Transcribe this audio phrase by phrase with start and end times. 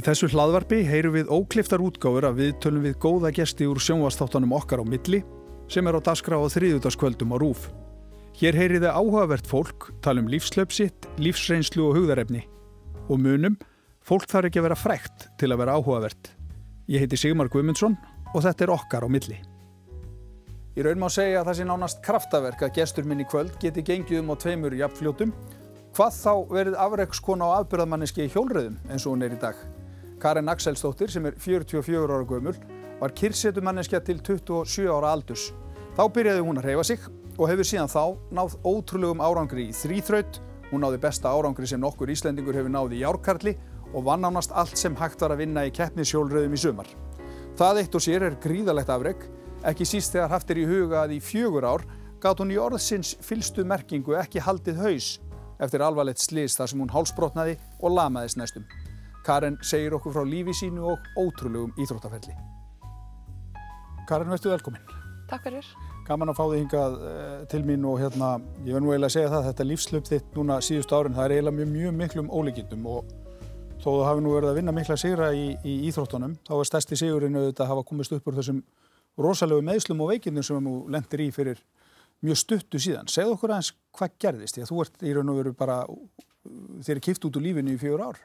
[0.00, 4.54] Í þessu hlaðvarpi heyru við ókliftar útgáfur að við tölum við góða gesti úr sjónvastáttanum
[4.56, 5.18] okkar á milli
[5.68, 7.66] sem er á daskra á þriðutaskvöldum á rúf.
[8.40, 12.46] Hér heyri þið áhugavert fólk, tala um lífslöpsitt, lífsreynslu og hugðarefni.
[13.12, 13.58] Og munum,
[14.00, 16.30] fólk þarf ekki að vera frekt til að vera áhugavert.
[16.88, 17.98] Ég heiti Sigmar Guimundsson
[18.32, 19.36] og þetta er okkar á milli.
[20.80, 23.84] Í raun má segja að það sé nánast kraftaverk að gestur minn í kvöld geti
[23.84, 25.36] gengið um á tveimur jafnfljótum.
[25.92, 29.60] Hvað þá verið afreikskona á afbyrðamanniski í hjólröðum eins og hún er í dag.
[30.20, 32.56] Karin Axelsdóttir sem er 44 ára gömul
[33.00, 35.50] var kyrsetumanniska til 27 ára aldurs.
[35.96, 37.06] Þá byrjaði hún að reyfa sig
[37.38, 38.04] og hefur síðan þá
[38.36, 40.40] náð ótrúlegum árangri í þrýþraut.
[40.70, 43.56] Hún náði besta árangri sem nokkur Íslendingur hefur náði í járkarli
[43.94, 46.90] og vann ánast allt sem hægt var að vinna í keppnissjólröðum í sumar.
[47.58, 49.24] Það eitt og sér er gríðalegt afreg,
[49.66, 51.88] ekki síst þegar haft er í huga að í fjögur ár
[52.20, 55.10] gátt hún í orðsins fylstu merkingu ekki haldið haus
[55.60, 58.68] eftir alvarlegt slís þar sem hún hálsbrotnaði og lamaðist næstum.
[59.26, 62.34] Karin segir okkur frá lífi sínu og ótrúlegum íþróttaferli.
[64.08, 64.82] Karin, veistu velkomin.
[65.30, 65.66] Takk fyrir.
[66.08, 68.30] Gaman að fá þig hingað uh, til mín og hérna,
[68.66, 71.34] ég verð nú eiginlega að segja það, þetta lífslöp þitt núna síðustu árin, það er
[71.36, 73.12] eiginlega mjög, mjög miklum ólíkindum og
[73.80, 76.98] þó þú hafi nú verið að vinna mikla sigra í, í íþróttunum, þá er stærsti
[76.98, 78.64] sigurinn auðvitað að hafa komist upp úr þessum
[79.20, 81.62] rosalegu meðslum og veikindum sem þú lendir í fyrir
[82.26, 83.08] mjög stuttu síðan.
[83.08, 85.78] Segð okkur aðeins hvað gerðist, því að þú ert í raun og veru bara,
[86.84, 88.20] þér er kipt út úr lífinu í fjögur ár.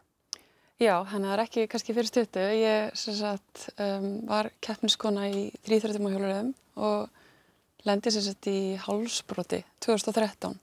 [0.76, 2.42] Já, þannig að það er ekki kannski fyrir stuttu.
[2.60, 6.50] Ég sagt, um, var keppniskona í þrýþrættum og hjóluröðum
[6.84, 10.58] og lendi sagt, í hálsbroti 2013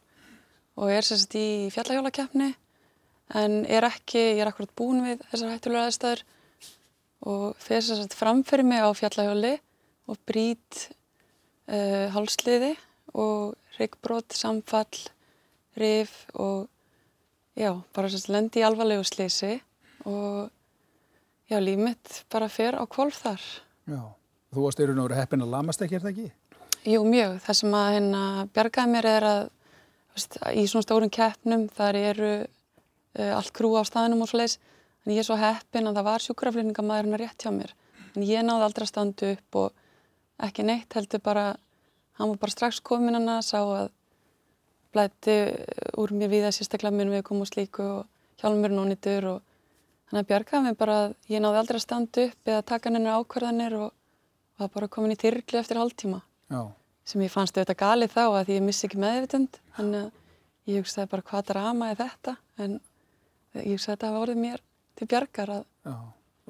[0.77, 2.51] og er sagt, í fjallahjólakeppni
[3.41, 6.25] en er ekki, ég er akkurat búin við þessar hættulega aðstæður
[7.33, 9.57] og fer framfyrir mig á fjallahjóli
[10.13, 10.87] og brít
[11.73, 12.75] uh, hálsliði
[13.17, 15.05] og ryggbrot, samfall,
[15.81, 16.67] rif og
[17.57, 19.57] já, bara lendi í alvarlegu slisi
[20.09, 20.51] og
[21.51, 23.43] já, líf mitt bara fer á kvolf þar.
[23.91, 24.03] Já,
[24.55, 26.31] þú varst eru náður heppin að lamast ekki, er það ekki?
[26.93, 27.37] Jú, mjög.
[27.45, 28.23] Það sem að hérna
[28.55, 29.43] bjargaði mér er að
[30.17, 34.59] veist, í svona stórum keppnum þar eru uh, allt krú á staðinum og svo leiðis,
[35.05, 37.75] en ég er svo heppin að það var sjúkraflýningamæður hérna rétt hjá mér.
[38.13, 39.81] En ég náði aldrei að standa upp og
[40.43, 41.47] ekki neitt heldur bara,
[42.19, 43.93] hann var bara strax komin hann að sá að
[44.93, 45.37] blætti
[46.01, 49.52] úr mér við að sérstaklega minn við komum og slíku og hjálpa mér nónitur og
[50.13, 53.13] Þannig að bjargaði mig bara að ég náði aldrei að standa upp eða taka henni
[53.17, 53.93] ákvarðanir og
[54.61, 56.19] var bara komin í þyrkli eftir hálftíma.
[56.53, 56.61] Já.
[57.09, 59.57] Sem ég fannst auðvitað galið þá að ég missi ekki meðvitund.
[59.79, 62.75] Þannig að ég hugsaði bara hvað drama er þetta en
[63.57, 64.61] ég hugsaði að það var orðið mér
[65.01, 65.65] til bjargar að...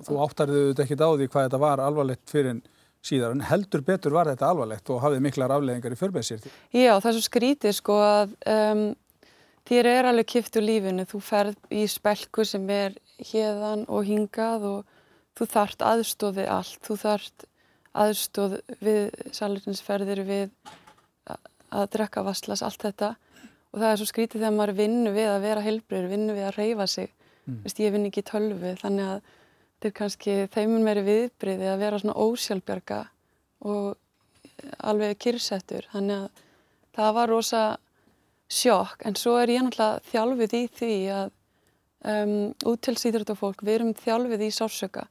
[0.03, 2.59] Þú áttarðið auðvitað ekkit á því hvað þetta var alvarlegt fyrir
[3.07, 6.51] síðan en heldur betur var þetta alvarlegt og hafið miklar afleðingar í förbeðsýrti.
[6.75, 8.83] Já, það er svo skrítið sko að um,
[9.71, 11.07] þér er alveg kipt úr lífinu.
[11.07, 12.99] Þú ferð í spelku sem er
[13.31, 14.99] hérðan og hingað og
[15.39, 17.47] þú þart aðstóði allt, þú þart
[18.03, 19.03] aðstóð við
[19.37, 20.51] salurinsferðir, við
[21.73, 23.15] að drekka vasslas, allt þetta.
[23.73, 26.59] Og það er svo skrítið þegar maður vinnu við að vera heilbreyður, vinnu við að
[26.59, 27.13] reyfa sig.
[27.47, 27.61] Mm.
[27.65, 32.01] Vist, ég vinn ekki tölvu þannig að þetta er kannski þeimun meiri viðbriði að vera
[32.03, 33.01] svona ósjálfbjörga
[33.73, 36.43] og alveg kyrsettur þannig að
[36.95, 37.63] það var rosa
[38.53, 39.01] sjokk.
[39.09, 41.33] En svo er ég náttúrulega þjálfið í því að
[42.09, 42.35] um,
[42.73, 45.07] úttilsýþróttafólk, við erum þjálfið í sársöka,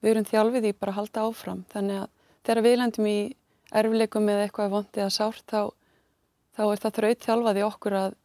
[0.00, 1.64] við erum þjálfið í bara að halda áfram.
[1.72, 2.08] Þannig að
[2.46, 3.18] þegar við lendum í
[3.80, 5.62] erfileikum eða eitthvað vondið að sárt, þá,
[6.56, 8.16] þá er það þraut þjálfað í okkur að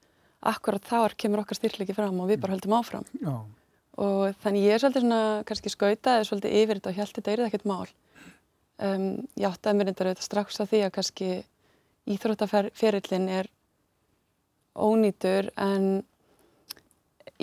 [0.45, 3.05] akkurat þar kemur okkar styrklegi fram og við bara höldum áfram.
[3.21, 3.35] Já.
[4.05, 7.43] Og þannig ég er svolítið svona, kannski skautaði svolítið yfir þetta og held þetta er
[7.45, 7.85] ekkert mál.
[8.75, 9.05] Um,
[9.39, 11.29] ég áttaði mér þetta auðvitað strax að því að kannski
[12.15, 13.49] íþróttaferillin er
[14.75, 16.03] ónýtur en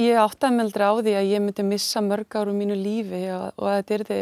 [0.01, 3.51] Ég áttaði með aldrei á því að ég myndi missa mörg áru mínu lífi og,
[3.61, 4.21] og að þetta er því,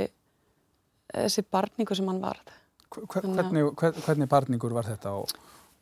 [1.15, 2.57] þessi barningu sem hann varð.
[2.91, 5.31] Hvernig, hvern, hvernig barningur var þetta og,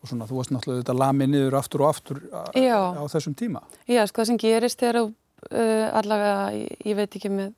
[0.03, 2.21] og svona, þú varst náttúrulega þetta lamið niður aftur og aftur
[2.53, 2.77] Já.
[3.01, 3.65] á þessum tíma?
[3.89, 7.55] Já, sko það sem gerist er að uh, allavega, ég, ég veit ekki með,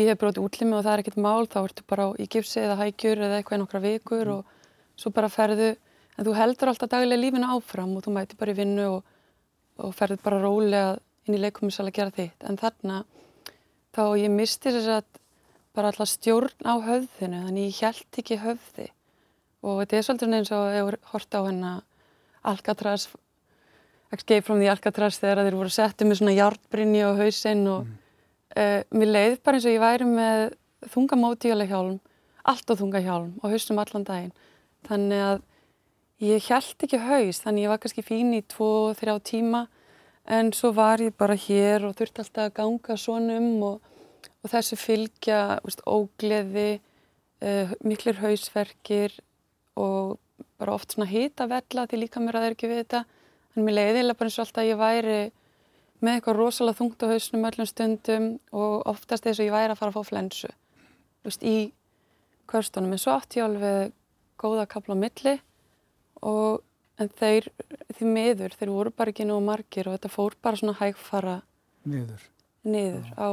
[0.00, 2.80] ég hef brótið útlimi og það er ekkert mál, þá ertu bara í gipsi eða
[2.80, 4.38] hægjur eða eitthvað í nokkra vikur mm.
[4.38, 5.74] og svo bara ferðu,
[6.16, 9.16] en þú heldur alltaf daglega lífinu áfram og þú mæti bara í vinnu og,
[9.84, 12.46] og ferðu bara rólega inn í leikumisal að gera þitt.
[12.48, 13.02] En þarna
[13.94, 15.20] þá ég misti þess að
[15.74, 18.88] bara alltaf stjórn á höfðinu þannig ég held ekki höfði.
[19.64, 21.82] Og þetta er svolítið eins og ég voru hort á hennar
[22.44, 23.08] Alcatraz
[24.14, 27.94] Escape from the Alcatraz þegar þeir voru settið með svona hjártbrinni á hausinn og mm.
[28.60, 30.44] uh, mér leiði bara eins og ég væri með
[30.92, 31.96] þunga mótíuleg hjálm
[32.44, 34.34] allt á þunga hjálm og haustum allan daginn.
[34.84, 35.42] Þannig að
[36.28, 39.64] ég held ekki haus þannig ég var kannski fín í 2-3 tíma
[40.24, 43.90] en svo var ég bara hér og þurfti alltaf að ganga svona um og
[44.44, 46.80] og þessu fylgja veist, ógleði,
[47.44, 49.16] uh, miklir hausverkir
[49.80, 50.18] og
[50.60, 53.00] bara oft svona hýta vella því líka mér að það er ekki við þetta.
[53.54, 55.16] Þannig mér leiðilega bara eins og alltaf ég væri
[56.04, 59.80] með eitthvað rosalega þungt á hausnum öllum stundum og oftast þess að ég væri að
[59.80, 60.52] fara að fá flensu
[61.24, 61.56] veist, í
[62.50, 62.92] körstunum.
[62.92, 63.94] En svo átt ég alveg
[64.40, 65.38] góða kapla á milli
[66.20, 66.60] og
[67.00, 67.48] en þeir,
[67.96, 71.36] því miður, þeir voru bara ekki nú margir og þetta fór bara svona hægfara
[71.90, 72.26] niður,
[72.66, 73.28] niður á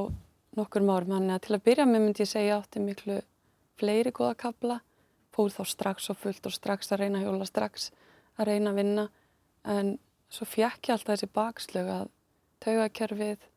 [0.58, 1.12] nokkur árum.
[1.16, 3.20] Þannig að til að byrja með myndi ég segja átti miklu
[3.82, 4.80] fleiri góða kapla,
[5.32, 7.92] fór þá strax og fullt og strax að reyna að hjóla, strax
[8.38, 9.06] að reyna að vinna
[9.72, 9.96] en
[10.32, 12.10] svo fjekk ég alltaf þessi bakslög að
[12.64, 13.48] taugakerfið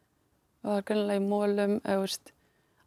[0.64, 2.32] var greinlega í mólum, eða veist,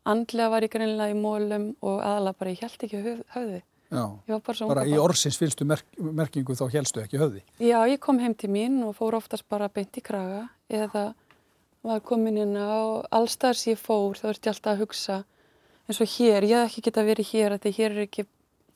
[0.08, 3.02] andlega var ég greinlega í mólum og aðalega bara ég held ekki
[3.36, 3.62] höfði.
[3.88, 7.44] Já, bara, bara í orðsins fylgstu merk, merkingu þá helstu ekki höfði?
[7.63, 11.13] Já, ég kom heim til mín og fór oftast bara beint í kraga eða
[11.88, 15.18] var komin inn á allstæðar sem ég fór þá ert ég alltaf að hugsa
[15.88, 18.25] eins og hér, ég hef ekki geta verið hér því hér er ekki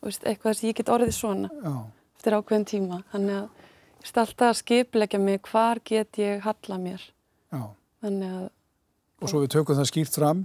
[0.02, 1.74] veist, eitthvað sem ég get orðið svona Já.
[2.18, 3.68] eftir ákveðin tíma þannig að
[4.00, 7.04] ég ert alltaf að skipleggja mig hvar get ég halla mér
[7.52, 7.64] Já.
[8.06, 8.50] þannig að
[9.22, 10.40] Og svo við tökum það skýrt fram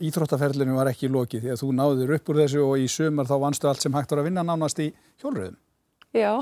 [0.00, 3.34] Íþróttaferlinu var ekki lokið því að þú náður upp úr þessu og í sömur þá
[3.42, 4.88] vannstu allt sem hægt var að vinna nánast í
[5.20, 5.58] hjólröðum.
[6.16, 6.32] Já.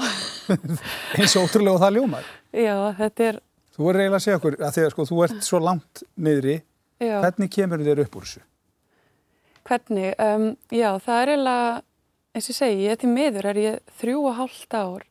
[1.18, 2.28] Eins og ótrúlega og það ljómar.
[2.54, 3.40] Já, þetta er...
[3.78, 6.54] Þú er eiginlega að segja okkur að þegar sko þú ert svo langt niðri,
[6.98, 7.18] já.
[7.22, 8.40] hvernig kemur þér upp úr þessu?
[9.68, 10.08] Hvernig?
[10.24, 11.76] Um, já, það er eiginlega,
[12.34, 15.04] eins og segi, ég til miður er ég þrjú og hálft ár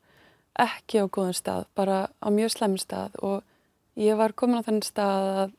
[0.58, 4.86] ekki á góðum stað, bara á mjög slemmum stað og ég var komin á þennan
[4.86, 5.56] stað að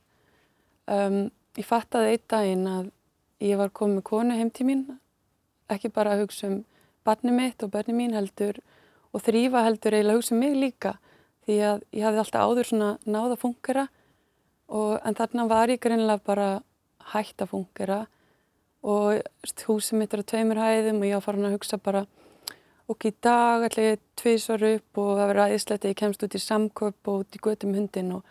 [0.94, 1.18] um,
[1.56, 2.90] Ég fattaði einn daginn að
[3.40, 4.84] ég var komið konu heim til mín,
[5.70, 6.58] ekki bara að hugsa um
[7.06, 8.60] barni mitt og barni mín heldur
[9.14, 10.98] og þrýfa heldur eiginlega að hugsa um mig líka.
[11.46, 13.88] Því að ég hafði alltaf áður svona náða fungera
[14.68, 16.48] og en þarna var ég greinlega bara
[17.14, 18.02] hægt að fungera
[18.84, 19.22] og
[19.66, 22.04] húsið mitt er á tveimur hæðum og ég var farin að hugsa bara
[22.88, 26.36] okk í dag ætla ég tvísvar upp og það verið aðeinslegt að ég kemst út
[26.36, 28.22] í samköp og út í götum hundin og,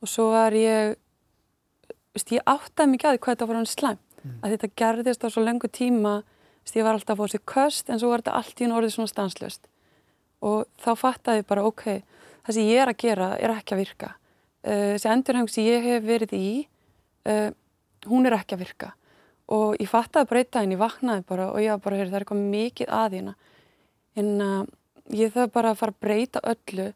[0.00, 0.94] og svo var ég
[2.14, 4.38] veist, ég áttaði mikið að því hvað þetta var hann slæm mm.
[4.40, 7.90] að þetta gerðist á svo lengu tíma veist, ég var alltaf að fá sér köst
[7.90, 9.70] en svo var þetta allt í hún orðið svona stanslöst
[10.44, 11.86] og þá fattaði ég bara ok
[12.44, 14.10] það sem ég er að gera er ekki að virka.
[14.64, 16.48] Uh, þessi endurheng sem ég hef verið í
[17.30, 17.50] uh,
[18.08, 18.90] hún er ekki að virka.
[19.54, 22.92] Og ég fattaði daginn, ég vaknaði bara og ég var bara, það er eitthvað mikið
[22.96, 23.34] að hérna.
[24.20, 24.60] En uh,
[25.12, 26.90] ég þarf bara að fara að breyta öllu.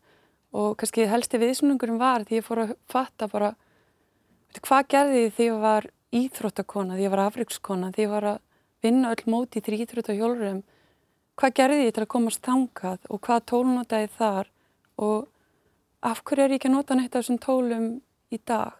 [0.58, 3.52] Og kannski helsti viðsmunungurum var því ég fór að fatta bara
[4.56, 8.12] Hvað gerði því að ég var íþróttakona, því að ég var afrikskona, því að ég
[8.14, 8.38] var að
[8.84, 10.62] vinna öll móti í því íþrótt og hjólrum?
[11.38, 14.50] Hvað gerði þið til að komast þangað og hvað tólnótaði þar
[14.98, 15.28] og
[16.08, 17.88] af hverju er ég ekki að nota neitt af þessum tólum
[18.32, 18.72] í dag?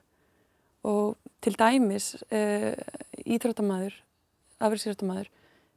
[0.88, 2.74] Og til dæmis, e,
[3.28, 3.94] íþróttamæður,
[4.64, 5.30] afriksýrtamæður,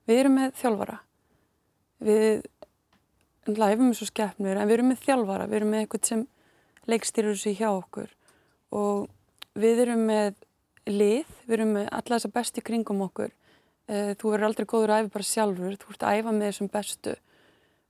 [0.07, 0.97] við erum með þjálfara.
[2.01, 2.45] Við
[3.49, 6.27] læfum þessu skeppnur en við erum með þjálfara, við erum með eitthvað sem
[6.89, 8.13] leikstýrur þessu hjá okkur
[8.71, 9.09] og
[9.59, 10.35] við erum með
[10.89, 13.33] lið, við erum með alla þessa besti kringum okkur.
[13.91, 16.71] Uh, þú verður aldrei góður að æfa bara sjálfur, þú ert að æfa með þessum
[16.71, 17.15] bestu.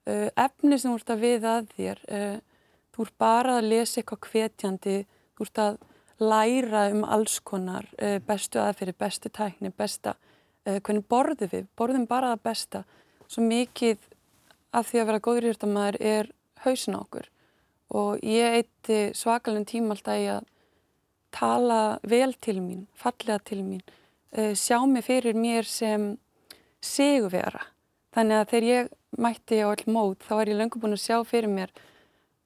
[0.07, 4.01] Uh, efni sem þú ert að við að þér, uh, þú ert bara að lesa
[4.01, 4.97] eitthvað hvetjandi,
[5.37, 5.79] þú ert að
[6.21, 7.87] læra um alls konar,
[8.27, 10.11] bestu aðferði, bestu tækni, besta,
[10.61, 12.81] hvernig borðum við, borðum bara það besta.
[13.25, 14.03] Svo mikið
[14.77, 16.29] af því að vera góður maður er
[16.61, 17.29] hausin á okkur
[17.91, 20.45] og ég eitti svakalinn tíma alltaf í að
[21.31, 23.83] tala vel til mín, fallega til mín,
[24.37, 26.15] uh, sjá mig fyrir mér sem
[26.81, 27.65] sigurvera.
[28.11, 31.17] Þannig að þegar ég mætti á all mót þá er ég löngu búin að sjá
[31.27, 31.71] fyrir mér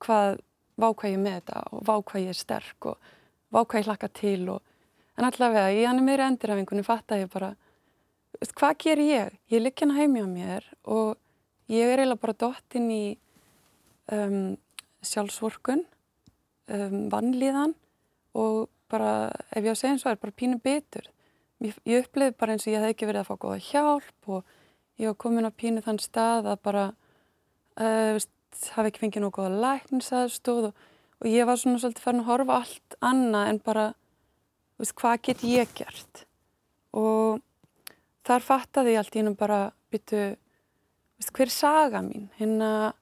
[0.01, 0.39] hvað
[0.81, 3.11] vákvað ég með þetta og vákvað ég er sterk og
[3.53, 4.61] vákvað ég hlakka til og
[5.15, 7.53] en allavega ég hann er meira endurhafingunni fatt að ég bara
[8.57, 9.37] hvað ger ég?
[9.47, 11.15] Ég ligg hérna heimja mér og
[11.71, 13.03] ég er eiginlega bara dott inn í
[14.11, 14.55] um,
[15.05, 17.75] sjálfsvorkun um, vannlíðan
[18.35, 21.09] og bara, ef ég á að segja eins og er, bara pínu bitur.
[21.63, 24.55] Ég, ég uppleiði bara eins og ég hef ekki verið að fá góða hjálp og
[24.99, 26.85] ég hef komin á pínu þann stað að bara,
[27.79, 28.31] uh, veist,
[28.75, 30.85] hafi ekki fengið nokkuð góða læknisaðstóð og,
[31.21, 33.85] og ég var svona svolítið farin að horfa allt annað en bara,
[34.81, 36.25] veist, hvað get ég gert?
[36.95, 37.41] Og
[38.27, 39.59] þar fattaði ég allt í hennum bara,
[39.93, 40.21] byttu,
[41.19, 42.29] veist, hver er saga mín?
[42.39, 42.93] Hérna,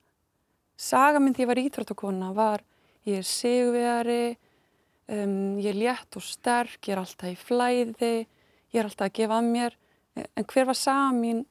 [0.77, 2.65] saga mín því ég var íþróttakona var,
[3.09, 4.35] ég er sigurvegari,
[5.13, 8.13] Um, ég er létt og sterk, ég er alltaf í flæði,
[8.73, 9.77] ég er alltaf að gefa að mér.
[10.33, 11.43] En hver var samin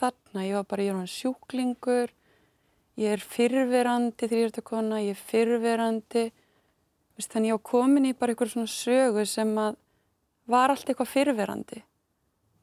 [0.00, 0.42] þarna?
[0.42, 2.14] Ég var bara, ég er sjúklingur,
[2.98, 6.26] ég er fyrverandi þegar ég er er fyrverandi.
[7.14, 9.76] Þannig ég á komin í bara einhver svona sögu sem að
[10.50, 11.82] var allt eitthvað fyrirverandi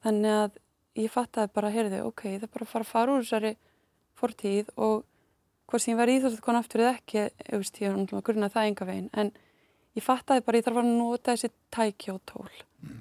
[0.05, 0.57] þannig að
[1.01, 3.53] ég fattaði bara, heyrðu, ok, það er bara að fara að fara úr þessari
[4.19, 5.05] fortíð og
[5.71, 8.55] hvort sem ég var íþjóðast konar aftur eða ekki, ég veist, ég var náttúrulega grunnað
[8.55, 9.31] það enga veginn, en
[9.97, 12.97] ég fattaði bara, ég þarf að nota þessi tæki og tól mm.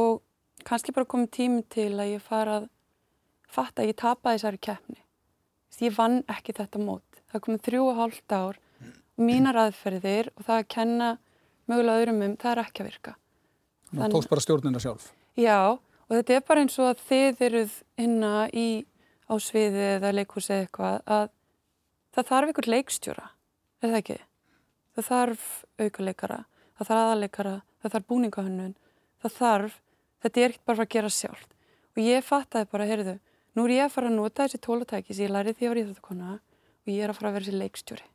[0.00, 0.22] og
[0.64, 2.68] kannski bara komið tími til að ég fara að
[3.54, 5.00] fatta að ég tapaði þessari keppni.
[5.82, 7.22] Ég vann ekki þetta mót.
[7.30, 11.10] Það komið þrjú og hálft ár og mínar aðferðir og það að kenna
[11.70, 13.14] mögulega öðrum um, það er ekki að virka.
[13.94, 15.08] Það tókst bara stjórnina sjálf.
[15.38, 18.68] Já, og þetta er bara eins og að þið eruð hinna í
[19.30, 21.26] ásviði eða leikhúsi eða eitthvað að
[22.14, 23.26] það þarf ykkur leikstjóra,
[23.82, 24.18] er það ekki?
[24.94, 25.46] Það þarf
[25.82, 26.40] aukaleikara,
[26.78, 28.74] það þarf aðaleikara, það þarf búningahönnun,
[29.22, 29.76] það þarf,
[30.22, 31.46] þetta er ekkert bara að gera sjálf.
[31.94, 33.14] Og ég fattaði bara, heyrðu,
[33.54, 35.82] nú er ég að fara að nota þessi tólatæki sem ég lærið því að vera
[35.82, 38.08] í þetta kona og ég er að fara að vera þessi leikstjóri.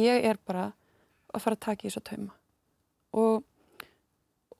[0.00, 0.66] Ég er bara
[1.34, 2.34] að fara að taka í þessu tauma.
[3.20, 3.44] Og,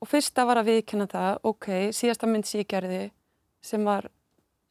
[0.01, 3.03] og fyrsta var að viðkynna það, ok, síðasta mynd sem ég gerði
[3.63, 4.09] sem var,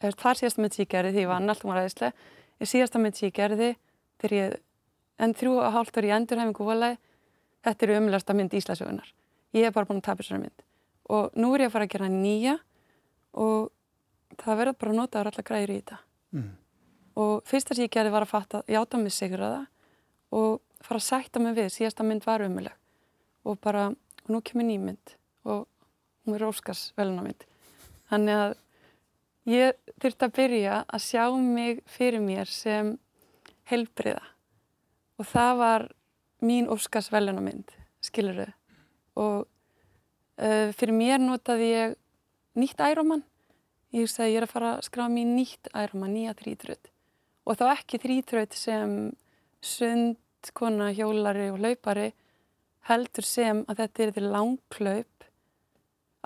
[0.02, 2.28] þar síðasta mynd sem ég gerði því ég vann allt um að ræðislega,
[2.60, 3.70] er síðasta mynd sem ég gerði
[4.20, 4.58] þegar ég,
[5.20, 6.98] en þrjú að hálft ári í endurhæfingu volæði,
[7.66, 9.10] þetta er umlæsta mynd Íslasögunar.
[9.56, 10.64] Ég hef bara búin að tapa þessari mynd.
[11.10, 12.56] Og nú er ég að fara að gera nýja
[13.44, 13.70] og
[14.40, 15.98] það verður bara að nota allar græður í þetta.
[16.36, 16.50] Mm.
[17.20, 19.66] Og fyrsta sem ég gerði var að fatta, játa mig sigur að það
[20.40, 22.76] og fara að sætta mig við, síðasta mynd var umuleg.
[23.44, 25.16] Og bara, og nú kemur nýmynd
[25.50, 25.66] og
[26.24, 27.44] hún er Óskars velunamynd.
[28.10, 28.56] Þannig að
[29.50, 32.94] ég þurfti að byrja að sjá mig fyrir mér sem
[33.70, 34.22] helbriða
[35.20, 35.86] og það var
[36.40, 37.68] mín Óskars velunamynd,
[38.00, 38.52] skilur þau
[39.20, 41.98] og uh, fyrir mér notaði ég
[42.56, 43.24] nýtt æroman
[43.92, 46.90] ég hugsa að ég er að fara að skrafa mér nýtt æroman, nýja þrítröð
[47.44, 48.96] og þá ekki þrítröð sem
[49.60, 50.16] sund,
[50.56, 52.10] kona, hjólari og hlaupari
[52.88, 55.26] heldur sem að þetta er því langklaup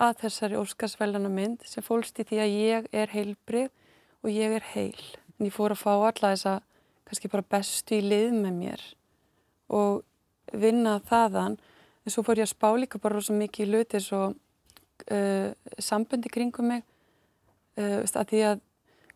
[0.05, 3.71] að þessari Óskarsvælana mynd sem fólst í því að ég er heilbrið
[4.25, 5.05] og ég er heil.
[5.39, 6.55] En ég fór að fá alla þessa
[7.05, 8.85] kannski bara bestu í lið með mér
[9.75, 10.03] og
[10.53, 11.59] vinna þaðan.
[12.05, 15.49] En svo fór ég að spá líka bara rosa mikið í luti svo uh,
[15.81, 16.83] samböndi kringum mig
[17.81, 18.65] uh, að því að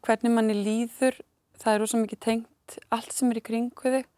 [0.04, 1.18] hvernig manni líður
[1.58, 4.08] það er rosa mikið tengt allt sem er í kringu þig.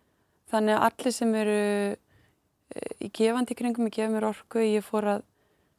[0.50, 1.58] Þannig að allir sem eru
[1.94, 5.26] uh, í gefandi kringum mig gefa mér orku, ég fór að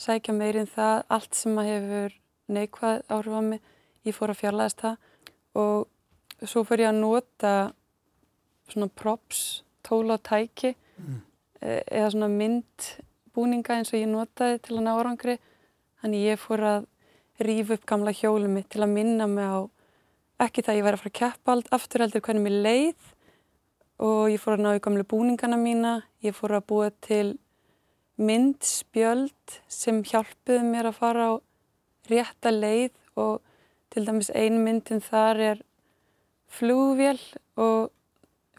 [0.02, 2.18] sækja meirinn það, allt sem að hefur
[2.52, 3.62] neikvæð áhrif á mig,
[4.08, 4.96] ég fór að fjarlæðast það
[5.62, 7.54] og svo fór ég að nota
[8.70, 11.20] svona props, tóla og tæki mm.
[11.62, 15.38] eða svona myndbúninga eins og ég notaði til að ná orangri,
[16.02, 16.90] þannig ég fór að
[17.42, 19.66] rýfa upp gamla hjólum mitt til að minna mig á
[20.42, 23.10] ekki það að ég væri að fara að keppa allt aftur heldur hvernig mér leið.
[24.02, 25.94] Og ég fór að ná í gamlu búningana mína,
[26.26, 27.38] ég fór að búa til
[28.22, 31.34] myndspjöld sem hjálpuði mér að fara á
[32.10, 32.96] rétta leið.
[33.22, 33.42] Og
[33.94, 35.64] til dæmis ein myndin þar er
[36.52, 37.20] flugvél
[37.60, 37.92] og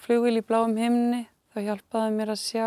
[0.03, 2.67] flugvél í bláum himni þá hjálpaði mér að sjá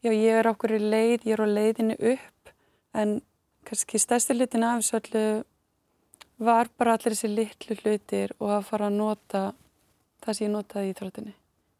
[0.00, 2.52] já ég er okkur í leið, ég er á leiðinu upp
[2.96, 3.20] en
[3.68, 5.24] kannski stærsti hlutin af þessu öllu
[6.40, 9.42] var bara allir þessi litlu hlutir og að fara að nota
[10.24, 11.34] það sem ég notaði í þróttinni.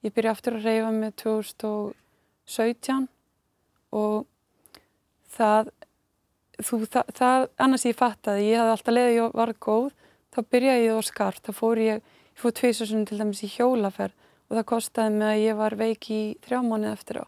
[0.04, 3.08] Ég byrja aftur að reyfa með 2017
[3.96, 4.26] og
[5.34, 5.72] það,
[6.60, 9.92] þú, það, það annars ég fattaði, ég hafði alltaf leiðið ég var góð,
[10.30, 14.28] þá byrjaði ég á skart, þá fór ég, ég fór tviðsvarsunum til dæmis í hjólaferð
[14.50, 17.24] og það kostiði mig að ég var veik í þrjá mánuð eftir á.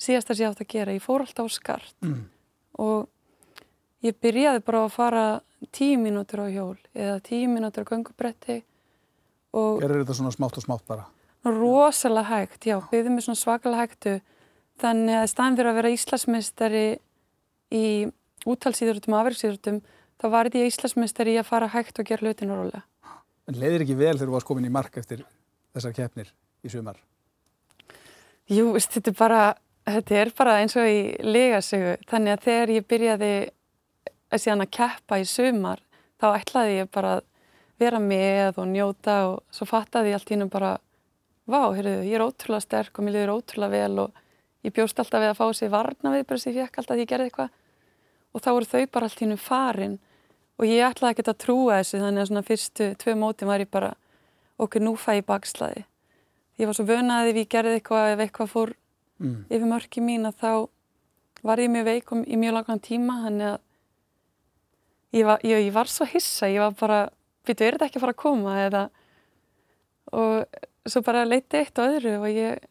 [0.00, 2.22] Síðast að ég átt að gera, ég fór alltaf á skart mm.
[2.84, 3.06] og
[4.04, 5.26] ég byrjaði bara að fara
[5.72, 8.62] tíu mínútur á hjól eða tíu mínútur á gangubretti
[9.56, 9.84] og...
[9.84, 11.06] Er þetta svona smátt og smátt bara?
[11.46, 14.16] Rosalega hægt, já, byggðið mér svona svakalega hægtu
[14.82, 16.86] Þannig að staðin fyrir að vera Íslasmestari
[17.72, 17.84] í
[18.46, 19.78] úttalsýðurtum og afriksýðurtum
[20.20, 22.82] þá var þetta Íslasmestari í að fara hægt og gera hlutinu rólega.
[23.48, 25.24] En leiðir ekki vel þegar þú varst komin í mark eftir
[25.72, 26.32] þessar keppnir
[26.64, 26.98] í sumar?
[28.46, 29.42] Jú, þetta er bara,
[29.88, 31.96] þetta er bara eins og í legasögu.
[32.06, 33.32] Þannig að þegar ég byrjaði
[34.36, 35.82] að keppa í sumar
[36.20, 37.24] þá ætlaði ég bara að
[37.80, 40.76] vera með og njóta og svo fattaði ég allt í hennum bara
[41.46, 44.22] vá, heyrðu, ég er ótrúlega sterk og mér liður ótrúlega vel og
[44.66, 47.02] ég bjóst alltaf við að fá sér varna við bara sem ég fekk alltaf að
[47.02, 47.50] ég gerði eitthvað
[48.32, 49.98] og þá voru þau bara allt hínum farin
[50.56, 53.70] og ég ætlaði ekki að trúa þessu þannig að svona fyrstu tvö móti var ég
[53.70, 53.92] bara
[54.56, 55.84] okkur nú fæ ég bakslaði
[56.56, 58.74] ég var svo vönaði ef ég gerði eitthvað ef eitthvað fór
[59.22, 59.38] mm.
[59.48, 60.52] yfir mörki mín að þá
[61.46, 63.60] var ég mjög veikum í mjög langan tíma þannig að
[65.16, 67.02] ég var, ég, ég var svo hissa ég var bara,
[67.46, 68.86] býtu, er þetta ekki að fara að koma eða
[70.16, 72.64] og svo bara leiti eitt og öðru og ég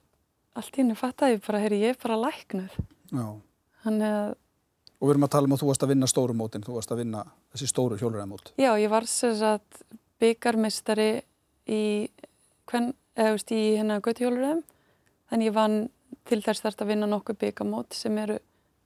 [0.55, 2.75] allt í hennu fattaði bara, heyri, ég er bara læknuð.
[3.11, 3.27] Já.
[3.83, 4.33] Þannig að
[4.95, 6.91] Og við erum að tala um að þú varst að vinna stóru mótin, þú varst
[6.95, 8.53] að vinna þessi stóru hjóluræðamót.
[8.55, 9.81] Já, ég var sem sagt
[10.23, 11.09] byggarmistari
[11.67, 11.81] í,
[12.71, 14.63] hvern, eða, veist, í hérna göttihjóluræðum.
[15.31, 15.77] Þannig ég vann
[16.29, 18.37] til þess þarst að vinna nokkuð byggamót sem eru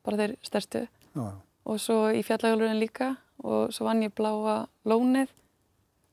[0.05, 0.85] bara þeir stærstu.
[1.15, 1.27] Já,
[1.69, 3.09] Og svo í fjallahjóluræðin líka
[3.43, 5.29] og svo vann ég bláa lónið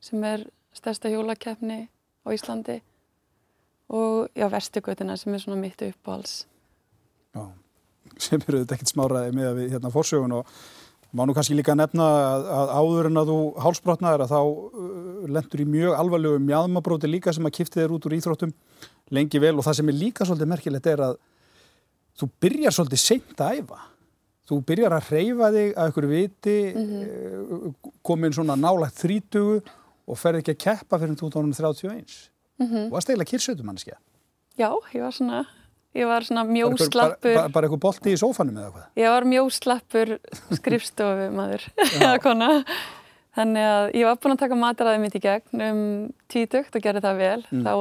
[0.01, 0.45] sem er
[0.77, 2.81] stærsta hjólakefni á Íslandi.
[3.89, 6.47] Og já, vestigötina sem er svona mitt uppáhals.
[7.35, 7.47] já.
[8.19, 10.47] Sem eru þetta ekkert smáraði með að við hérna fórsögun og
[11.13, 15.27] má nú kannski líka nefna að, að áður en að þú hálsbrotnaðir að þá uh,
[15.37, 18.55] lendur í mjög alvarlegu mjadmabróti líka sem að kipti þér út úr íþróttum
[19.15, 21.19] lengi vel og það sem er líka svolítið merkilegt er að
[22.17, 23.83] þú byrjar svolítið seint að æfa.
[24.47, 27.75] Þú byrjar að hreyfa þig að ykkur viti, mm
[28.07, 29.57] komin svona nálagt þrítugu
[30.07, 32.31] og ferð ekki að keppa fyrir 2031.
[32.59, 32.85] Mm -hmm.
[32.87, 33.97] Og það stegla kyrsötu mannskja.
[34.57, 35.47] Já, ég var svona,
[35.97, 37.35] ég var svona Bara, mjóslappur.
[37.35, 38.87] bara, bara eitthvað bolti í sófanum eða hvað.
[39.01, 40.13] Ég var mjóslappur
[40.61, 41.67] skrifstofu maður,
[42.01, 42.51] eða kona.
[43.37, 45.81] Þannig að ég var búin að taka mataræði mitt í gegn um
[46.33, 47.43] títugt og gerði það vel.
[47.51, 47.73] Þá,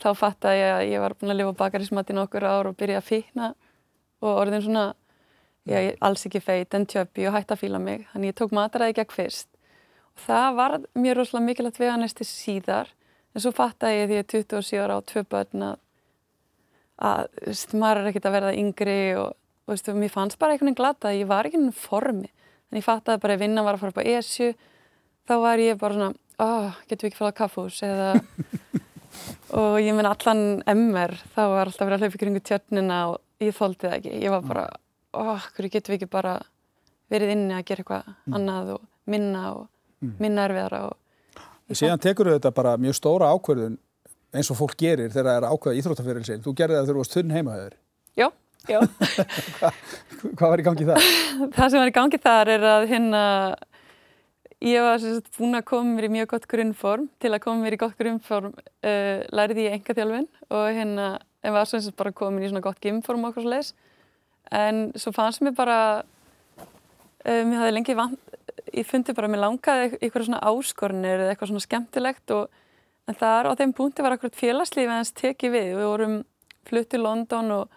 [0.00, 3.02] þá fattaði ég að ég var búin að lifa bakarísmat í nokkur ár og byrja
[3.02, 3.50] að fíkna
[4.24, 4.86] og orðin svona,
[5.68, 8.06] ég er alls ekki feit en tjöppi og hætti að fíla mig.
[8.14, 9.50] Þannig ég tók mataræði í gegn fyrst.
[10.16, 12.88] Og það var mér rosalega mikilvægt eftir síðar.
[13.36, 15.76] En svo fattaði ég því að 27 ára á tvö börn að
[16.98, 19.36] að þú veist, maður er ekkert að verða yngri og
[19.68, 22.30] og, veistu, mér fannst bara einhvern veginn glata að ég var ekki ennum formi.
[22.68, 24.48] En ég fattaði bara að vinna var að fara upp á ESU
[25.28, 26.10] þá var ég bara svona
[26.44, 28.10] oh, getum við ekki fara á kaffús eða
[29.60, 33.44] og ég menn allan MR þá var alltaf verið að hlaupa í kringu tjörnina og
[33.44, 34.14] ég þóldi það ekki.
[34.24, 34.64] Ég var bara,
[35.16, 36.38] oh, hverju getum við ekki bara
[37.12, 40.96] verið inni að gera eitthvað annað og minna og minna erfiðara og
[41.68, 43.74] Síðan tekur þetta bara mjög stóra ákvörðun
[44.34, 46.44] eins og fólk gerir þegar það er ákveða íþróttafyrir sin.
[46.44, 47.78] Þú gerði það þegar þú varst þunn heimahöður.
[48.18, 48.28] já,
[48.68, 48.78] já
[50.38, 51.08] Hvað var í gangi það?
[51.56, 53.22] það sem var í gangi þar er að hérna
[54.64, 57.76] ég var sagt búin að koma mér í mjög gott grunnform til að koma mér
[57.76, 61.10] í gott grunnform uh, lærði ég enga þjálfin og hérna
[61.46, 63.74] en var sem sagt bara komin í svona gott gymform okkur svo leis
[64.54, 68.18] en svo fannst mér bara uh, mér hafði lengi vant
[68.74, 72.64] ég fundi bara að mér langaði eitthvað svona áskornir eða eitthvað svona skemmtilegt og
[73.08, 75.68] en þar á þeim punkti var akkurat félagslífi hans tekið við.
[75.78, 76.16] Við vorum
[76.68, 77.76] flutt til London og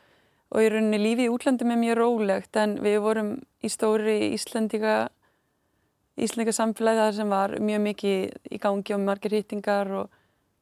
[0.52, 3.32] og í rauninni lífi í útlöndum er mjög rólegt en við vorum
[3.64, 4.96] í stóri Íslandika
[6.22, 10.10] Íslandika samfélagi þar sem var mjög mikið í gangi og margir hýttingar og,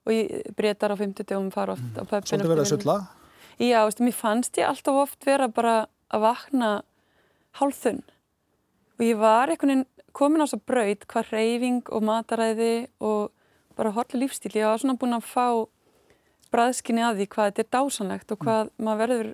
[0.06, 2.98] og breytar á 50 dögum fara oft á pöppin Svolítið verið að sulla.
[3.60, 5.76] Já, veistu, mér fannst ég alltaf oft vera bara
[6.14, 6.70] að vakna
[7.58, 8.04] hálþunn
[9.00, 13.34] og ég var einhvern veginn komin á svo braut hvað reyfing og mataræði og
[13.80, 15.48] bara horfli lífstíl ég var svona búin að fá
[16.54, 19.30] bræðskinni að því hvað þetta er dásanlegt og hvað maður verður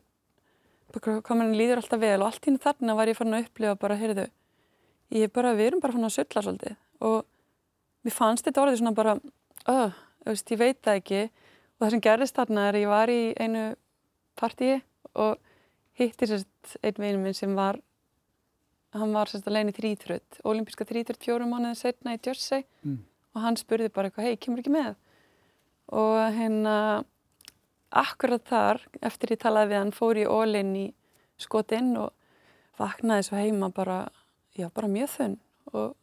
[1.03, 2.17] hvað mann líður alltaf vel.
[2.21, 4.27] Og allt hínu þarna var ég farin að upplifa bara, heyrðu,
[5.15, 6.77] ég er bara, við erum bara farin að sulla svolítið.
[7.05, 7.17] Og
[8.05, 9.15] mér fannst þetta orðið svona bara,
[9.71, 11.23] öh, veist, ég veit það ekki.
[11.75, 13.65] Og það sem gerðist þarna er að ég var í einu
[14.39, 14.77] partíi
[15.15, 15.35] og
[15.99, 17.79] hitti sérst einn veginn minn sem var
[18.95, 22.63] hann var sérst að leina í þrýþrödd olimpíska þrýþrödd fjórum mánuðið setna í Jersey.
[22.85, 23.01] Mm.
[23.35, 24.95] Og hann spurði bara eitthvað, hei, kemur ekki með
[25.93, 26.77] og hérna
[27.95, 30.85] akkurat þar, eftir ég talaði við hann, fór ég ólinn í
[31.41, 32.11] skotinn og
[32.79, 34.05] vaknaði svo heima bara,
[34.57, 35.37] já, bara mjög þunn
[35.71, 35.93] og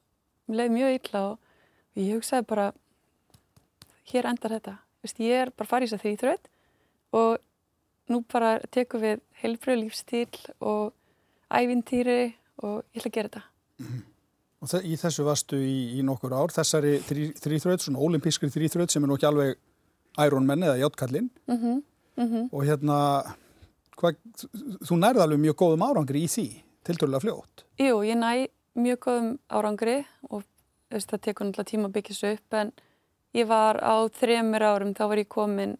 [0.49, 2.68] mér leiði mjög illa og ég hugsaði bara,
[4.12, 4.77] hér endar þetta.
[5.03, 6.49] Vist, ég er bara farið þess að þrýþröð
[7.18, 10.95] og nú bara tekum við heilbröð lífstíl og
[11.53, 14.03] ævintýri og ég ætla að gera þetta.
[14.62, 19.11] Og í þessu varstu í, í nokkur ár, þessari þríþraut, svona olimpískri þríþraut sem er
[19.11, 19.57] nú ekki alveg
[20.22, 21.31] Ironman eða Játkallinn
[22.14, 22.48] Mm -hmm.
[22.53, 22.96] og hérna,
[23.96, 24.12] hva,
[24.85, 27.64] þú nærði alveg mjög góðum árangri í því, tilturlega fljótt.
[27.79, 30.42] Jú, ég næ mjög góðum árangri og
[30.90, 32.72] veist, það tekur náttúrulega tíma að byggja svo upp en
[33.35, 35.79] ég var á þremur árum, þá var ég komin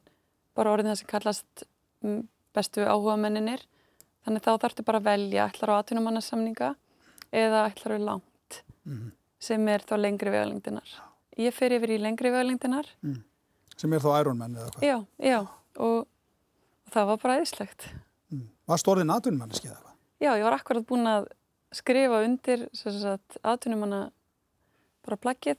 [0.55, 1.65] bara orðin það sem kallast
[2.03, 3.65] mm, bestu áhugamenninir
[4.25, 6.75] þannig þá þarftu bara að velja ætlar á atvinnumannasamninga
[7.33, 8.17] eða ætlar á
[8.87, 10.95] langt sem er þá lengri vegalengdinar.
[11.41, 12.89] Ég fer yfir í lengri vegalengdinar,
[13.77, 14.85] sem er þá Ironman eða hvað.
[14.87, 17.89] já, já og, og það var bara eðislegt.
[18.31, 18.49] Mm.
[18.71, 19.97] Varst orðin atvinnumanniski eða hvað?
[20.23, 21.27] Já, ég var akkurat búin að
[21.75, 22.69] skrifa undir
[23.43, 24.03] atvinnumanna
[25.03, 25.59] bara plaggið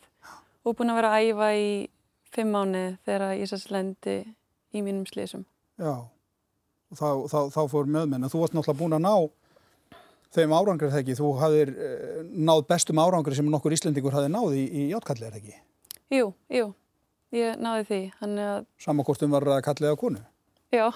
[0.64, 1.70] og búin að vera að æfa í
[2.34, 4.22] fimm mánu þegar ég sérst lendi
[4.74, 5.44] í mínum slísum.
[5.82, 9.16] Já, og þá, þá, þá fór möðmenn, en þú varst náttúrulega búin að ná
[10.34, 12.20] þeim árangri þegar ekki, þú hafðir uh,
[12.50, 15.58] náð bestum árangri sem nokkur Íslendingur hafði náð í, í Játkalli eða ekki,
[16.14, 16.68] Jú, jú,
[17.34, 20.24] ég náði því, að, sama hvort um var að kallið á konu.
[20.74, 20.88] já,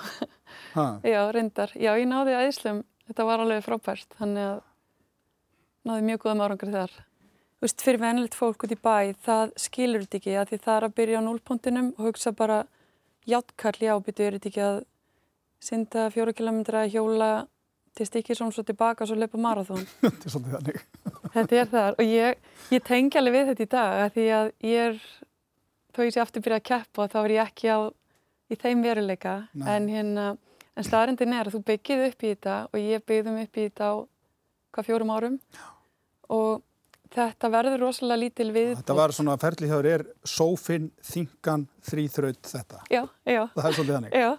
[0.73, 0.85] Ha.
[1.13, 4.59] já, reyndar, já, ég náði æðislum, þetta var alveg frábært, þannig að
[5.87, 6.95] náði mjög góðum árangur þar.
[7.57, 10.75] Þú veist, fyrir venilegt fólk út í bæ, það skilur þetta ekki að því það
[10.75, 12.59] er að byrja á núlpuntinum og hugsa bara
[13.25, 14.77] játtkall, já, er þetta ekki að
[15.63, 17.31] synda fjóra kilometra hjóla
[17.97, 19.85] til stikkir svona svo tilbaka og svo leipa marathón.
[20.03, 20.81] þetta er svolítið þannig.
[21.35, 22.41] þetta er það og ég,
[22.75, 24.99] ég tengi alveg við þetta í dag að því að ég er,
[25.95, 27.79] þó ég sé aftur byrja að keppa þá er ég ekki á
[28.47, 29.65] í þeim veruleika Nei.
[29.73, 30.27] en hérna,
[30.77, 33.91] en staðrindin er að þú byggið upp í þetta og ég byggðum upp í þetta
[33.91, 33.95] á
[34.75, 35.41] hvað fjórum árum
[36.33, 36.63] og
[37.13, 38.73] þetta verður rosalega lítil við.
[38.81, 42.81] Þetta var svona ferlihjáður er sófinn, þingan, þrýþraut þetta.
[42.91, 43.41] Já, já.
[43.55, 44.17] Það er svolítið þannig.
[44.17, 44.29] Já.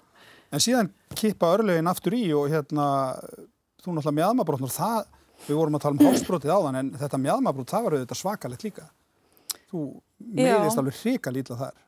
[0.53, 2.87] En síðan kippa örlegin aftur í og hérna,
[3.83, 5.11] þú náttúrulega mjadmabrótnur, það,
[5.47, 8.87] við vorum að tala um hálsbrótið áðan en þetta mjadmabrót, það var auðvitað svakalegt líka.
[9.69, 9.83] Þú
[10.39, 11.83] meðist alveg hrika lítið þar.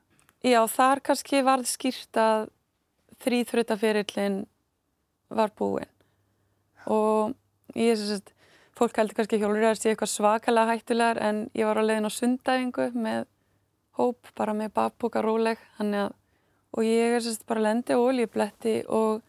[0.45, 2.51] Já, þar kannski varð skýrt að
[3.21, 4.43] þrýþrautaferillin
[5.31, 5.91] var búinn
[6.91, 7.35] og
[7.77, 8.31] ég er svo að
[8.81, 12.87] fólk heldur kannski hjólurjar sé eitthvað svakalega hættulegar en ég var á leiðin á sundæfingu
[12.97, 13.27] með
[14.01, 16.15] hóp, bara með bakboka róleg að,
[16.77, 19.23] og ég er sérst bara lendi á oljubletti og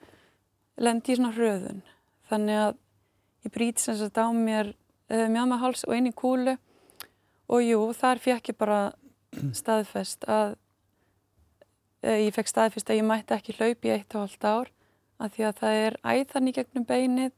[0.81, 1.81] lendi í svona hröðun
[2.29, 2.73] þannig að
[3.45, 6.57] ég bríti sérst á mér uh, mjöðmahals og í kúlu
[7.51, 8.81] og jú, þar fekk ég bara
[9.61, 10.55] staðfest að
[12.05, 14.73] uh, ég fekk staðfest að ég mætti ekki hlaup í eitt og halvt ár
[15.21, 17.31] að því að það er æðan í gegnum beinið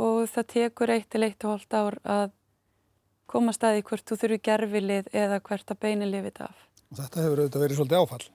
[0.00, 2.32] og það tekur eitt til eitt og hóllt ár að
[3.30, 6.56] koma staði hvort þú þurfi gerfilið eða hvert að beini lifið af.
[6.90, 8.26] Og þetta hefur auðvitað verið svolítið áfall?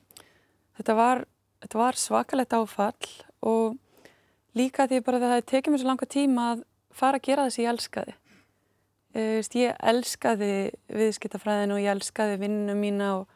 [0.80, 1.26] Þetta var,
[1.60, 3.10] þetta var svakalegt áfall
[3.44, 3.76] og
[4.56, 6.62] líka því bara það tekið mér svo langa tíma að
[6.96, 8.16] fara að gera þess að ég elskaði.
[9.60, 10.54] Ég elskaði
[11.02, 13.36] viðskiptafræðinu og ég elskaði vinninu mína og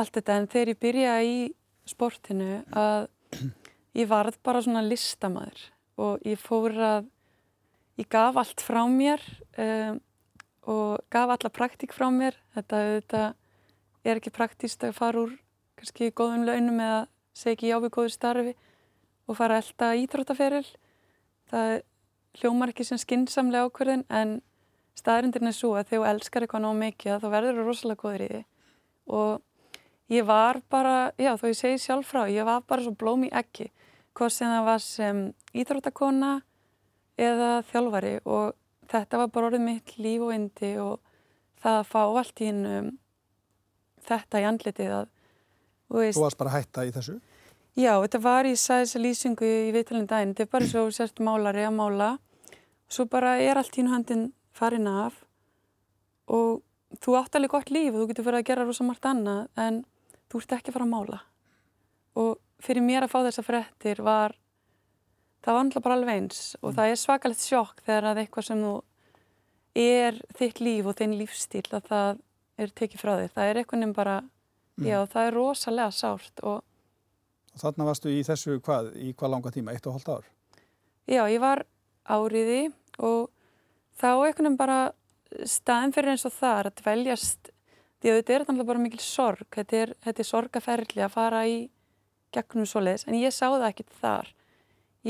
[0.00, 1.34] allt þetta en þegar ég byrja í
[1.90, 3.10] sportinu að
[4.00, 5.66] ég varð bara svona listamæður
[6.00, 7.10] og ég fór að
[8.00, 9.20] ég gaf allt frá mér
[9.60, 10.00] um,
[10.70, 12.38] og gaf alla praktík frá mér.
[12.56, 13.22] Þetta, þetta
[14.06, 15.36] er ekki praktíst að fara úr
[15.80, 17.00] kannski góðum launum eða
[17.36, 18.54] segja ekki já við góðu starfi
[19.26, 20.68] og fara að elda íþróttaferil.
[21.50, 21.74] Það
[22.40, 24.38] hljómar ekki sem skinsamlega ákverðin en
[24.98, 28.24] staðrindin er svo að þegar þú elskar eitthvað ná mikið þá verður þú rosalega góður
[28.24, 28.42] í því.
[29.10, 33.26] Og ég var bara, já þó ég segi sjálf frá, ég var bara svo blóm
[33.26, 33.70] í ekki.
[34.14, 35.22] Hvort sem það var sem
[35.56, 36.32] íþróttakona
[37.20, 38.56] eða þjálfari og
[38.90, 40.98] þetta var bara orðið mitt líf og indi og
[41.62, 42.92] það að fá allt í hinn
[44.06, 45.08] þetta í andletið að
[45.90, 47.18] Þú varst bara að hætta í þessu?
[47.78, 51.64] Já, þetta var í sæðis lýsingu í viðtalinn daginn, þetta er bara svo sért málari
[51.66, 55.20] að mála og svo bara er allt hinn handin farin af
[56.30, 56.60] og
[56.98, 59.82] þú átt alveg gott líf og þú getur verið að gera rosa margt annað en
[60.30, 61.20] þú ert ekki að fara að mála
[62.20, 64.34] og fyrir mér að fá þessa frettir var
[65.44, 66.76] það var náttúrulega bara alveg eins og mm.
[66.80, 68.74] það er svakalegt sjokk þegar að eitthvað sem þú
[69.78, 72.20] er þitt líf og þinn lífstíl að það
[72.60, 73.32] er tekið frá þig.
[73.34, 74.16] Það er eitthvað nefn bara.
[74.86, 76.60] Já það er rosalega sárt og
[77.50, 80.26] Og þarna varstu í þessu hvað, í hvað langa tíma, eitt og halvt ár?
[81.10, 81.64] Já, ég var
[82.06, 82.60] áriði
[83.02, 83.30] og
[83.98, 84.80] þá eitthvað nefn bara
[85.46, 87.50] staðin fyrir eins og það að dveljast,
[88.00, 91.42] því að þetta er náttúrulega bara mikil sorg, þetta er, þetta er sorgaferli að fara
[91.50, 91.58] í
[92.34, 94.30] gegnum svo leiðis, en ég sá það ekkit þar.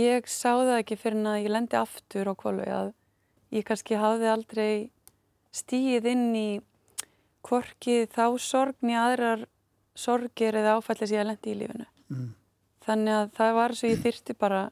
[0.00, 2.92] Ég sá það ekki fyrir að ég lendi aftur á kvolvi að
[3.52, 4.72] ég kannski hafði aldrei
[5.52, 6.48] stíð inn í
[7.44, 9.48] korkið þá sorgni aðrar
[10.00, 11.88] sorgir eða áfællis ég að lendi í lífinu.
[12.10, 12.28] Mm.
[12.86, 14.62] Þannig að það var svo ég þyrti bara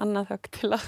[0.00, 0.84] annað högg til að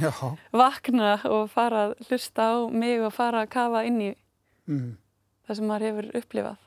[0.62, 4.10] vakna og fara að hlusta á mig og fara að kafa inn í
[4.70, 4.92] mm.
[5.48, 6.62] það sem maður hefur upplifað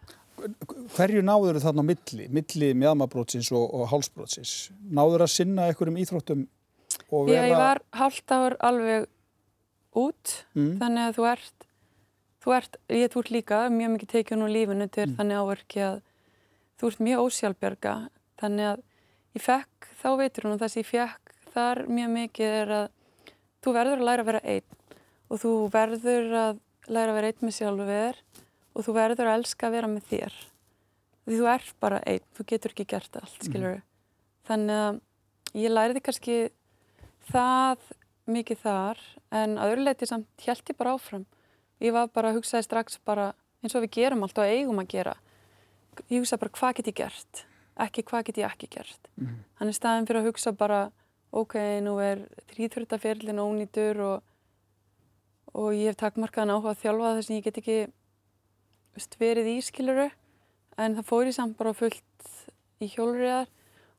[0.96, 4.54] hverju náður þarna á milli, milli mjadmabrótsins og, og hálsbrótsins?
[4.96, 6.46] Náður að sinna einhverjum íþróttum?
[7.10, 7.34] Vera...
[7.34, 9.08] Já, ég var hálft ár alveg
[10.00, 10.76] út, mm.
[10.82, 11.68] þannig að þú ert,
[12.44, 15.18] þú ert, ég þú ert líka mjög mikið tekið nú lífinu til mm.
[15.20, 16.00] þannig áverki að
[16.80, 17.96] þú ert mjög ósjálfbjörga,
[18.40, 18.84] þannig að
[19.36, 22.86] ég fekk, þá veitur hún og þess að ég fekk þar mjög mikið er að
[23.60, 24.78] þú verður að læra að vera einn
[25.30, 28.22] og þú verður að læra að vera einn með sjálfu veður
[28.74, 30.38] og þú verður að elska að vera með þér.
[31.26, 33.86] Því þú er bara einn, þú getur ekki gert allt, skilur mm.
[34.50, 35.02] þannig að
[35.60, 36.38] ég læriði kannski
[37.30, 37.90] það
[38.30, 39.04] mikið þar
[39.36, 41.26] en að öðruleiti samt held ég bara áfram.
[41.82, 43.32] Ég var bara að hugsaði strax bara
[43.64, 45.16] eins og við gerum allt og eigum að gera
[46.10, 47.44] ég hugsaði bara hvað get ég gert?
[47.80, 49.12] Ekki hvað get ég ekki gert?
[49.20, 49.44] Mm.
[49.60, 50.82] hann er staðin fyrir að hugsa bara
[51.32, 54.34] ok, nú er þrýþurðaferlin ónýtur og,
[55.54, 57.80] og ég hef takkmarkaðan áhuga að þjálfa þess að ég get ekki
[58.98, 60.10] veist, verið í skiluru
[60.80, 62.30] en það fór ég samt bara fullt
[62.80, 63.50] í hjólurriðar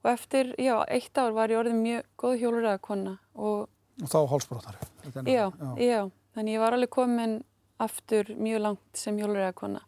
[0.00, 3.68] og eftir, já, eitt ár var ég orðið mjög góð hjólurriðarkonna og,
[4.00, 4.88] og þá hálsbrótari
[5.29, 6.00] já, já, já,
[6.35, 7.40] Þannig ég var alveg komin
[7.81, 9.81] aftur mjög langt sem hjólurreikona.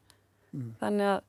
[0.53, 0.73] Mm.
[0.81, 1.21] Þannig að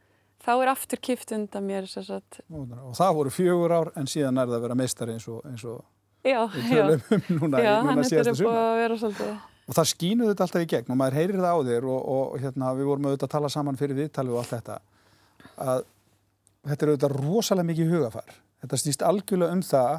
[0.44, 1.88] þá er aftur kipt undan mér.
[1.88, 5.66] Og það voru fjögur ár en síðan er það að vera meistari eins og, eins
[5.68, 5.82] og
[6.24, 9.34] Já, við já, tölum um núna, já, núna síðasta svolítið.
[9.64, 12.38] Og það skínuð þetta alltaf í gegn og maður heyrir það á þér og, og
[12.44, 14.78] hérna, við vorum auðvitað að tala saman fyrir viðtalið og allt þetta
[15.64, 15.84] að
[16.64, 18.36] þetta er auðvitað rosalega mikið hugafar.
[18.64, 19.94] Þetta stýst algjörlega um það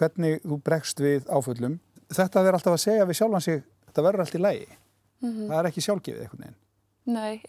[0.00, 1.78] hvernig þú bregst við áföllum.
[2.12, 4.68] Þetta er alltaf að segja við sjálfan sig þetta verður allt í lægi.
[5.20, 6.60] Mm Það er ekki sjálfgefið einhvern veginn.
[7.04, 7.40] Nei.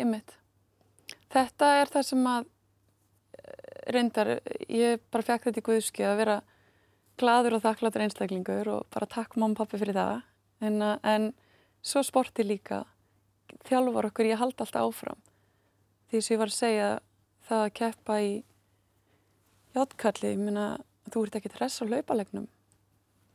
[1.32, 4.32] Þetta er það sem að eh, reyndar,
[4.70, 6.38] ég bara fekk þetta í guðski að vera
[7.22, 10.22] gladur og þakkláttur einstaklingur og bara takk og pappi fyrir það.
[10.62, 11.34] En, að- en
[11.82, 12.84] svo sporti líka
[13.68, 15.20] þjálfar okkur ég haldi alltaf áfram.
[16.12, 16.90] Því sem ég var að segja
[17.48, 18.32] það að keppa í
[19.76, 20.66] játkalli, ég meina
[21.12, 22.48] þú ert ekki hress á hlaupalegnum.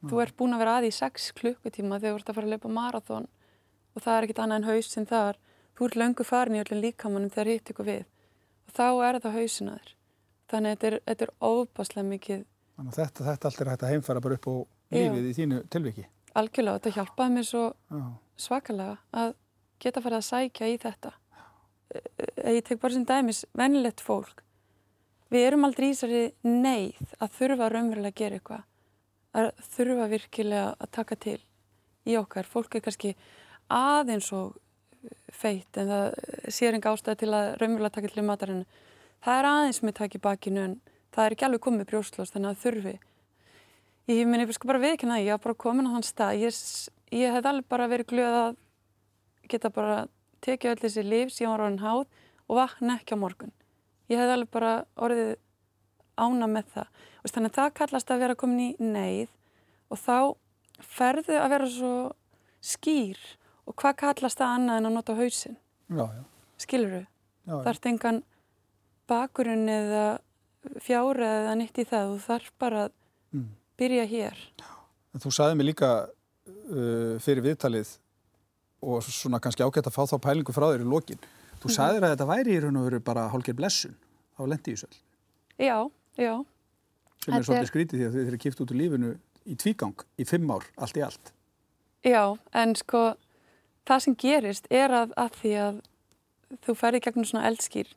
[0.07, 2.53] Þú ert búin að vera að í sex klukkutíma þegar þú ert að fara að
[2.53, 3.27] hlaupa marathón
[3.97, 5.39] og það er ekkit annað en hausinn þar.
[5.77, 8.05] Þú ert löngu farin í öllum líkamannum þegar hitt ykkur við.
[8.67, 9.93] Og þá er það hausinn að þér.
[10.51, 12.45] Þannig að þetta er, er óbáslega mikið
[12.77, 14.55] Þannig að þetta, þetta allt er hægt að heimfæra bara upp á
[14.93, 14.97] Já.
[15.01, 16.05] lífið í þínu tilviki.
[16.37, 16.79] algjörlega.
[16.81, 18.03] Þetta hjálpaði mér svo Já.
[18.37, 19.35] svakalega að
[19.81, 21.13] geta farið að sækja í þetta.
[21.95, 24.43] Eh, Ég tek bara sem dæmis, venilegt fólk.
[25.33, 28.63] Við erum aldrei í þessari neyð að þurfa raunverulega að gera eitthvað.
[29.37, 31.41] Að þurfa virkilega að taka til
[32.07, 32.45] í okkar.
[32.47, 33.17] Fólk er kannski
[33.71, 34.55] aðeins og
[35.33, 36.07] feitt en það
[36.55, 38.67] sér enga ástæði til að raunverulega taka til í matarinu.
[39.25, 40.75] Það er aðeins með takk í bakinu en
[41.15, 42.95] það er ekki alveg komið brjóstlós þannig að þurfi.
[44.07, 46.37] Ég meni, ég sko bara viðkynna það, ég var bara komin á þann stað.
[46.45, 46.61] Ég,
[47.17, 48.61] ég hef alveg bara verið glöð að
[49.51, 49.97] geta bara
[50.47, 52.05] tekið öll þessi líf síðan orðin háð
[52.47, 53.55] og vakna ekki á morgun.
[54.07, 55.33] Ég hef alveg bara orðið
[56.17, 56.93] ána með það.
[57.23, 59.33] Veist, þannig að það kallast að vera komin í neyð
[59.91, 60.19] og þá
[60.87, 61.97] ferðu að vera svo
[62.65, 63.19] skýr
[63.67, 65.57] og hvað kallast það annað en að nota hausinn?
[65.91, 66.23] Já, já.
[66.63, 66.95] Skilur
[67.47, 67.61] þau?
[67.67, 68.23] Þarf engan
[69.11, 70.05] bakurinn eða
[70.83, 72.15] fjára eða nýtt í það.
[72.15, 72.93] Þú þarf bara að
[73.35, 73.49] Mm.
[73.77, 74.37] byrja hér.
[75.15, 77.89] En Þú sagði mig líka uh, fyrir viðtalið
[78.87, 81.19] og svona kannski ágætt að fá þá pælingu frá þér í lokin.
[81.61, 83.97] Þú sagðir að þetta væri í raun og veru bara hálfgeir blessun
[84.39, 84.95] á söll.
[85.59, 86.45] Já, já,
[87.25, 90.05] Sem er Þetta svolítið skrítið því að þið eru kipt út úr lífinu í tvígang
[90.19, 91.33] í fimm ár, allt í allt.
[92.05, 93.17] já, en sko
[93.87, 95.81] það sem gerist er að, að því að
[96.67, 97.91] þú ferði gegnum svona eldskýr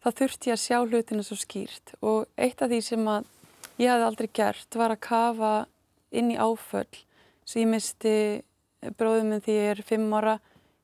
[0.00, 1.94] þá þurfti ég að sjá hlutina svo skýrt.
[2.00, 3.28] Og eitt af því sem að
[3.80, 5.52] ég hafði aldrei gert var að kafa
[6.10, 7.04] inn í áföll
[7.44, 8.14] svo ég misti
[8.96, 10.38] bróðum minn því ég er fimm ára.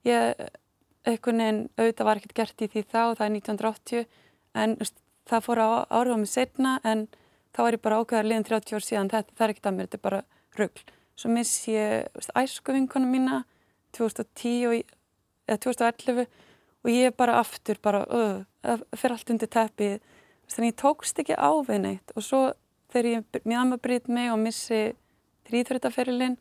[0.06, 0.38] Ég,
[1.06, 4.06] einhvern veginn, auðvitað var ekkert gert í því þá, það er 1980
[4.62, 4.76] en
[5.26, 7.06] það fór á áhrifum mig setna en
[7.56, 9.88] þá er ég bara ákveðar liðin 30 ár síðan, þetta, það er ekkert að mér,
[9.88, 10.22] þetta er bara
[10.60, 10.84] rugl.
[11.16, 13.42] Svo miss ég æsku vinkonu mína
[13.96, 14.94] 2010 og,
[15.48, 16.26] eða 2011
[16.86, 19.96] og ég bara aftur bara, uh, það fer allt undir teppið.
[20.46, 22.42] Þannig ég tókst ekki á við neitt og svo
[22.94, 24.82] þegar ég mjög brýt mig og missi
[25.48, 26.36] þrýþrötaferilinn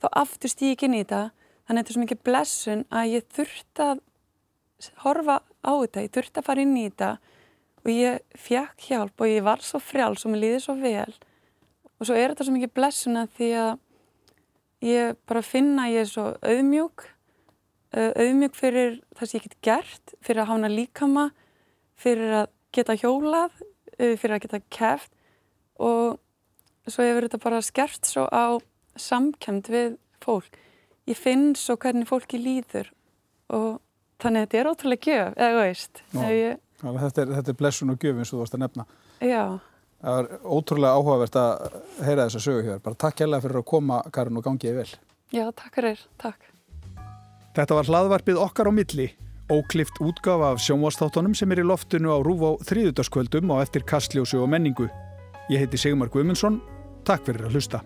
[0.00, 1.28] þá aftur stík inn í þetta.
[1.68, 4.04] Þannig að þetta er svo mikið blessun að ég þurfti að
[5.02, 7.10] horfa á þetta, ég þurfti að fara inn í þetta
[7.82, 11.12] og ég fekk hjálp og ég var svo frjáls og mér líði svo vel.
[11.98, 13.70] Og svo er þetta svo mikið blessun að því að
[14.84, 17.06] ég bara finna að ég er svo auðmjúk
[17.96, 21.26] auðmjúk fyrir það sem ég get gert fyrir að hána líkama
[21.98, 23.54] fyrir að geta hjólað
[23.98, 25.10] fyrir að geta keft
[25.80, 26.18] og
[26.88, 28.60] svo hefur þetta bara skert svo á
[28.98, 30.58] samkemd við fólk
[31.08, 32.90] ég finn svo hvernig fólki líður
[33.48, 33.78] og
[34.20, 36.00] þannig að þetta er ótrúlega gjöf, eða veist.
[36.12, 38.84] Ef ég, Þetta er, þetta er blessun og gjöf eins og þú varst að nefna.
[39.24, 39.42] já,
[39.98, 42.82] Það er ótrúlega áhugavert að heyra þessa sögu hér.
[42.84, 44.92] Bara takk hérlega fyrir að koma, Karin, og gangi ég vel.
[45.34, 46.46] já, takk fyrir, takk
[47.58, 49.08] Þetta var hlaðvarpið okkar á milli,
[49.50, 54.38] óklift útgafa af sjónvastáttunum sem er í loftinu á Rúf á þriðutaskvöldum og eftir kastljósu
[54.38, 54.86] og menningu.
[55.50, 56.60] Ég heiti Sigmar Guðmundsson,
[57.02, 57.82] takk fyrir að hlusta.